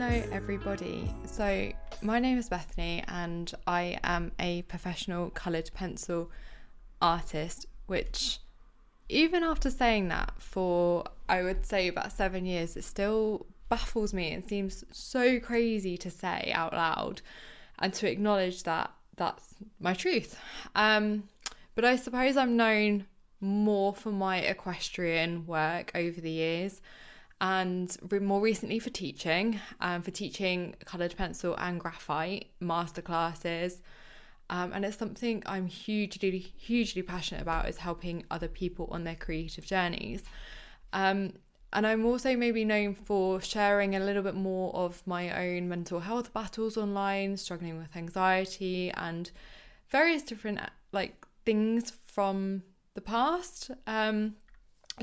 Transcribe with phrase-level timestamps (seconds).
[0.00, 1.12] Hello, everybody.
[1.24, 1.72] So,
[2.02, 6.30] my name is Bethany, and I am a professional coloured pencil
[7.02, 8.38] artist, which,
[9.08, 14.30] even after saying that for I would say about seven years, it still baffles me
[14.32, 17.20] and seems so crazy to say out loud
[17.80, 20.38] and to acknowledge that that's my truth.
[20.76, 21.24] Um,
[21.74, 23.06] but I suppose I'm known
[23.40, 26.80] more for my equestrian work over the years
[27.40, 33.80] and more recently for teaching, um, for teaching coloured pencil and graphite masterclasses.
[34.50, 39.14] Um, and it's something I'm hugely, hugely passionate about is helping other people on their
[39.14, 40.22] creative journeys.
[40.92, 41.34] Um,
[41.72, 46.00] and I'm also maybe known for sharing a little bit more of my own mental
[46.00, 49.30] health battles online, struggling with anxiety and
[49.90, 50.60] various different
[50.92, 52.62] like things from
[52.94, 53.70] the past.
[53.86, 54.36] Um,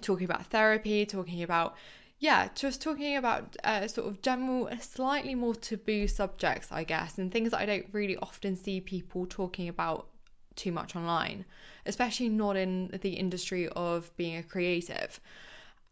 [0.00, 1.76] talking about therapy, talking about
[2.18, 7.30] yeah, just talking about uh, sort of general, slightly more taboo subjects, I guess, and
[7.30, 10.08] things that I don't really often see people talking about
[10.56, 11.44] too much online,
[11.86, 15.20] especially not in the industry of being a creative.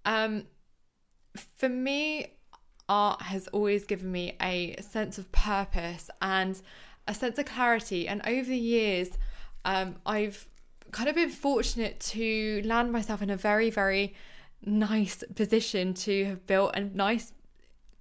[0.05, 0.45] Um,
[1.59, 2.35] for me,
[2.89, 6.61] art has always given me a sense of purpose and
[7.09, 8.07] a sense of clarity.
[8.07, 9.11] And over the years,
[9.65, 10.47] um, I've
[10.93, 14.15] kind of been fortunate to land myself in a very, very
[14.65, 17.33] nice position to have built a nice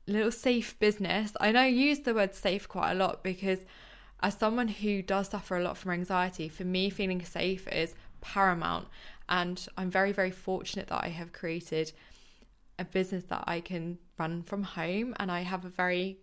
[0.07, 1.33] little safe business.
[1.39, 3.59] I know I use the word safe quite a lot because
[4.21, 8.87] as someone who does suffer a lot from anxiety, for me feeling safe is paramount
[9.29, 11.91] and I'm very very fortunate that I have created
[12.77, 16.19] a business that I can run from home and I have a very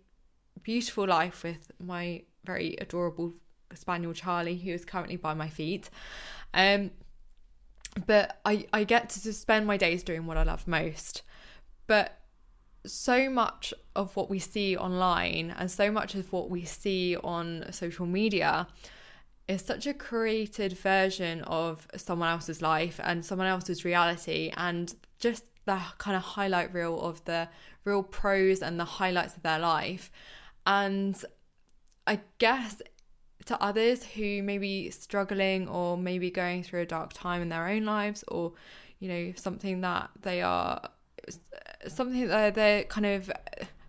[0.63, 3.33] beautiful life with my very adorable
[3.73, 5.89] spaniel Charlie who is currently by my feet.
[6.53, 6.91] Um
[8.05, 11.23] but I, I get to spend my days doing what I love most.
[11.87, 12.19] But
[12.85, 17.65] so much of what we see online and so much of what we see on
[17.71, 18.67] social media
[19.47, 25.43] is such a created version of someone else's life and someone else's reality and just
[25.65, 27.49] the kind of highlight reel of the
[27.83, 30.11] real pros and the highlights of their life.
[30.65, 31.21] And
[32.05, 32.81] I guess
[33.45, 37.67] to others who may be struggling or maybe going through a dark time in their
[37.67, 38.53] own lives or
[38.99, 40.81] you know something that they are
[41.87, 43.31] something that they're kind of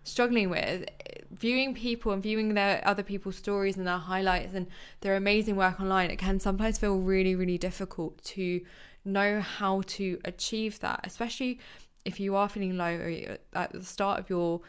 [0.03, 0.85] struggling with
[1.31, 4.67] viewing people and viewing their other people's stories and their highlights and
[5.01, 8.61] their amazing work online it can sometimes feel really really difficult to
[9.05, 11.59] know how to achieve that especially
[12.05, 14.61] if you are feeling low at the start of your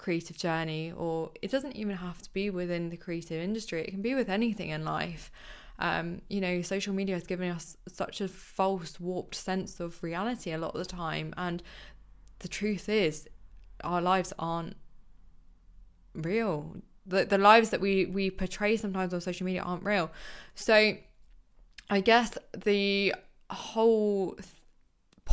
[0.00, 4.02] creative journey, or it doesn't even have to be within the creative industry, it can
[4.02, 5.30] be with anything in life.
[5.78, 10.52] Um, you know, social media has given us such a false, warped sense of reality
[10.52, 11.34] a lot of the time.
[11.36, 11.62] And
[12.40, 13.28] the truth is,
[13.84, 14.76] our lives aren't
[16.14, 16.76] real.
[17.06, 20.10] The, the lives that we, we portray sometimes on social media aren't real.
[20.54, 20.96] So
[21.90, 23.14] I guess the
[23.50, 24.38] whole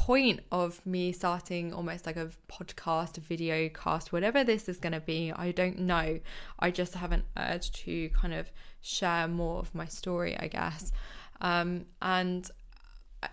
[0.08, 4.94] point of me starting almost like a podcast, a video cast, whatever this is going
[4.94, 6.22] to be, I don't know.
[6.60, 10.94] I just have an urge to kind of share more of my story, I guess.
[11.42, 12.50] Um, and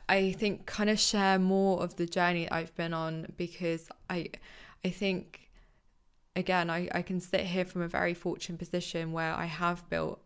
[0.08, 4.30] I think kind of share more of the journey I've been on because I
[4.84, 5.50] I think
[6.34, 10.20] again I, I can sit here from a very fortunate position where I have built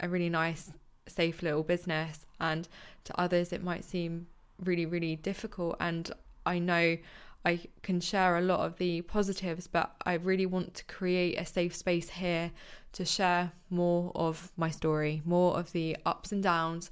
[0.00, 0.72] a really nice
[1.06, 2.66] safe little business and
[3.04, 4.26] to others it might seem
[4.64, 5.76] really, really difficult.
[5.80, 6.10] And
[6.44, 6.96] I know
[7.44, 11.46] I can share a lot of the positives, but I really want to create a
[11.46, 12.50] safe space here
[12.92, 16.90] to share more of my story, more of the ups and downs,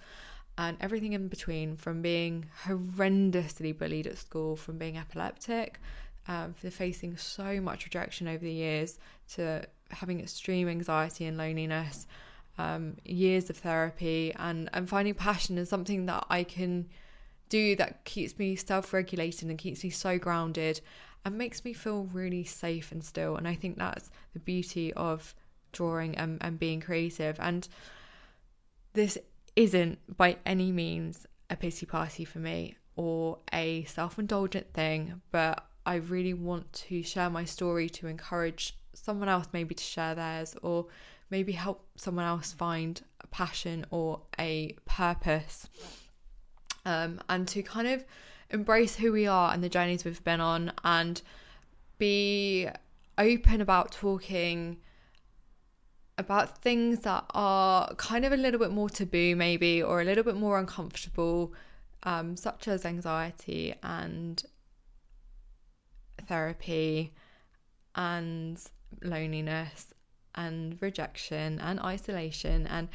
[0.57, 5.81] and everything in between from being horrendously bullied at school, from being epileptic,
[6.29, 8.99] um, for facing so much rejection over the years,
[9.33, 12.07] to having extreme anxiety and loneliness,
[12.59, 16.89] um, years of therapy, and, and finding passion is something that I can
[17.49, 20.81] do that keeps me self regulated and keeps me so grounded
[21.25, 23.37] and makes me feel really safe and still.
[23.37, 25.35] And I think that's the beauty of
[25.73, 27.37] drawing and, and being creative.
[27.41, 27.67] And
[28.93, 29.19] this
[29.57, 35.67] isn't by any means a pity party for me or a self indulgent thing, but
[35.87, 40.55] I really want to share my story to encourage someone else maybe to share theirs
[40.63, 40.87] or
[41.31, 45.69] maybe help someone else find a passion or a purpose
[46.85, 48.05] um, and to kind of
[48.51, 51.23] embrace who we are and the journeys we've been on and
[51.99, 52.69] be
[53.19, 54.79] open about talking
[56.17, 60.23] about things that are kind of a little bit more taboo, maybe, or a little
[60.23, 61.53] bit more uncomfortable,
[62.05, 64.45] um, such as anxiety and
[66.27, 67.13] therapy
[67.95, 68.61] and
[69.03, 69.93] loneliness
[70.37, 72.89] and rejection and isolation and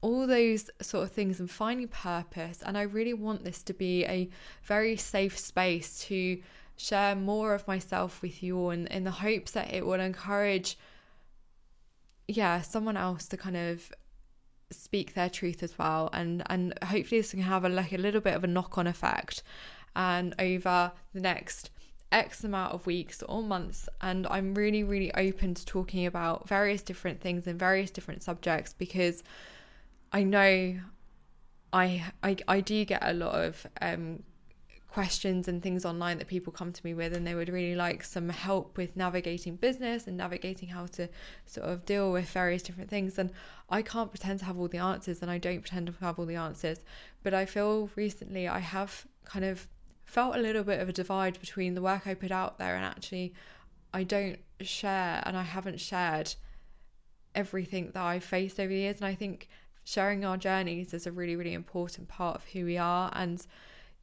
[0.00, 2.62] all those sort of things and finding purpose.
[2.64, 4.28] And I really want this to be a
[4.62, 6.40] very safe space to
[6.76, 10.78] share more of myself with you all in, in the hopes that it will encourage,
[12.28, 13.90] yeah, someone else to kind of
[14.70, 18.20] speak their truth as well and and hopefully this can have a like a little
[18.20, 19.44] bit of a knock-on effect
[19.94, 21.70] and over the next
[22.12, 26.82] X amount of weeks or months, and I'm really, really open to talking about various
[26.82, 29.22] different things and various different subjects because
[30.16, 30.80] I know
[31.74, 34.22] I I, I do get a lot of um,
[34.88, 38.02] questions and things online that people come to me with, and they would really like
[38.02, 41.10] some help with navigating business and navigating how to
[41.44, 43.18] sort of deal with various different things.
[43.18, 43.30] And
[43.68, 46.24] I can't pretend to have all the answers, and I don't pretend to have all
[46.24, 46.78] the answers,
[47.22, 49.68] but I feel recently I have kind of
[50.06, 52.84] felt a little bit of a divide between the work I put out there and
[52.84, 53.34] actually
[53.92, 56.36] I don't share and I haven't shared
[57.34, 58.96] everything that I've faced over the years.
[58.96, 59.48] And I think
[59.86, 63.08] sharing our journeys is a really, really important part of who we are.
[63.14, 63.46] And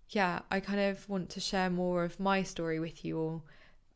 [0.08, 3.44] yeah, I kind of want to share more of my story with you all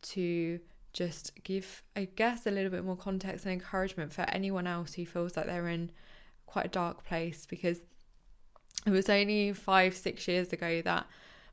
[0.02, 0.60] to
[0.92, 5.06] just give, I guess, a little bit more context and encouragement for anyone else who
[5.06, 5.90] feels like they're in
[6.46, 7.80] quite a dark place because
[8.86, 11.08] it was only five, six years ago that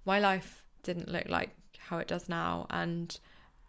[0.05, 2.67] my life didn't look like how it does now.
[2.71, 3.17] And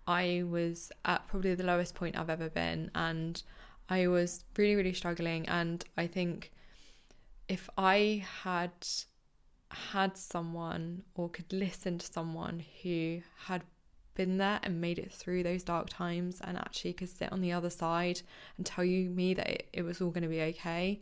[0.08, 2.90] I was at probably the lowest point I've ever been.
[2.96, 3.42] And
[3.88, 5.48] I was really, really struggling.
[5.48, 6.52] And I think
[7.47, 8.71] if I had
[9.71, 13.63] had someone or could listen to someone who had
[14.13, 17.51] been there and made it through those dark times and actually could sit on the
[17.51, 18.21] other side
[18.56, 21.01] and tell you me that it, it was all going to be okay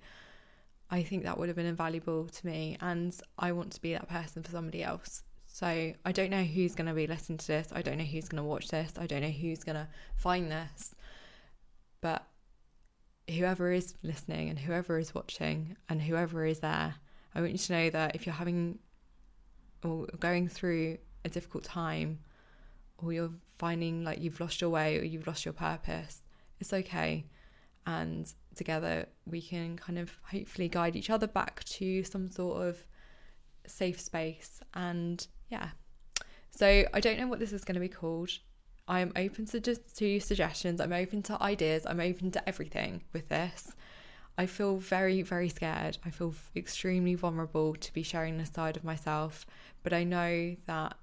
[0.94, 4.08] I think that would have been invaluable to me, and I want to be that
[4.08, 5.24] person for somebody else.
[5.46, 5.66] So
[6.06, 7.70] I don't know who's going to be listening to this.
[7.72, 8.94] I don't know who's going to watch this.
[9.00, 10.94] I don't know who's going to find this.
[12.00, 12.28] But
[13.30, 16.96] whoever is listening and whoever is watching and whoever is there,
[17.34, 18.80] I want you to know that if you're having
[19.84, 22.20] or going through a difficult time
[22.98, 26.22] or you're finding like you've lost your way or you've lost your purpose,
[26.60, 27.26] it's okay.
[27.86, 32.86] And together we can kind of hopefully guide each other back to some sort of
[33.66, 35.70] safe space and yeah.
[36.52, 38.30] So i don't know what this is going to be called
[38.88, 43.04] i am open to just to suggestions i'm open to ideas i'm open to everything
[43.14, 43.72] with this.
[44.36, 46.00] I feel very very scared.
[46.04, 49.46] I feel extremely vulnerable to be sharing this side of myself
[49.84, 50.98] but i know that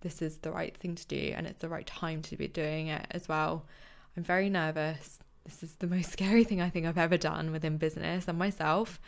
[0.00, 2.88] this is the right thing to do and it's the right time to be doing
[2.88, 3.66] it as well.
[4.16, 5.18] I'm very nervous.
[5.44, 9.00] This is the most scary thing I think I've ever done within business and myself.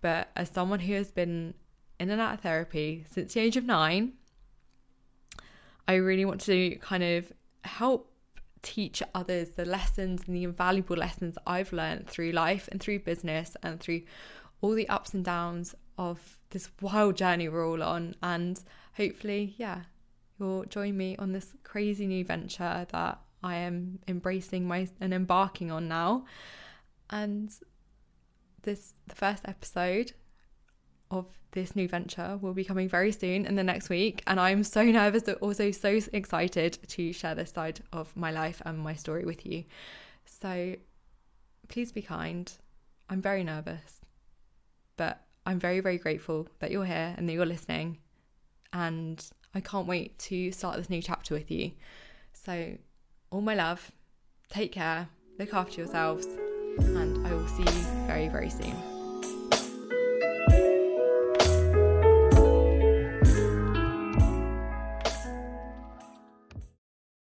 [0.00, 1.54] But as someone who has been
[1.98, 4.12] in and out of therapy since the age of nine,
[5.88, 7.32] I really want to kind of
[7.64, 8.12] help
[8.60, 13.56] teach others the lessons and the invaluable lessons I've learned through life and through business
[13.62, 14.02] and through
[14.60, 18.14] all the ups and downs of this wild journey we're all on.
[18.22, 18.60] And
[18.96, 19.82] hopefully, yeah,
[20.38, 25.70] you'll join me on this crazy new venture that I am embracing my and embarking
[25.70, 26.26] on now.
[27.10, 27.50] And
[28.62, 30.12] this the first episode
[31.10, 34.62] of this new venture will be coming very soon in the next week and I'm
[34.62, 38.94] so nervous but also so excited to share this side of my life and my
[38.94, 39.64] story with you.
[40.24, 40.76] So
[41.68, 42.50] please be kind.
[43.08, 44.00] I'm very nervous,
[44.96, 47.98] but I'm very very grateful that you're here and that you're listening
[48.72, 51.72] and I can't wait to start this new chapter with you.
[52.32, 52.76] So
[53.30, 53.92] all my love.
[54.48, 56.26] Take care, look after yourselves,
[56.78, 58.97] and I will see you very, very soon.